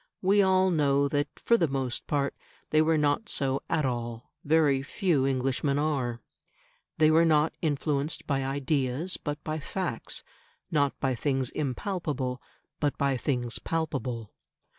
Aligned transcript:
We 0.23 0.41
all 0.41 0.71
know 0.71 1.07
that, 1.09 1.27
for 1.35 1.57
the 1.57 1.67
most 1.67 2.07
part, 2.07 2.33
they 2.71 2.81
were 2.81 2.97
not 2.97 3.29
so 3.29 3.61
at 3.69 3.85
all; 3.85 4.31
very 4.43 4.81
few 4.81 5.27
Englishmen 5.27 5.77
are. 5.77 6.21
They 6.97 7.11
were 7.11 7.23
not 7.23 7.53
influenced 7.61 8.25
by 8.25 8.43
ideas, 8.43 9.17
but 9.17 9.37
by 9.43 9.59
facts; 9.59 10.23
not 10.71 10.99
by 10.99 11.13
things 11.13 11.51
impalpable, 11.51 12.41
but 12.79 12.97
by 12.97 13.15
things 13.15 13.59
palpable. 13.59 14.33